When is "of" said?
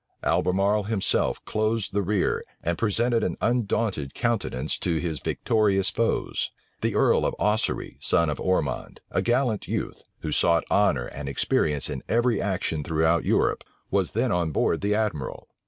7.23-7.35, 8.27-8.39